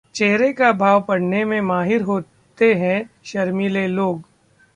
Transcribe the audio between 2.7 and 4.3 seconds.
हैं शर्मीले लोग'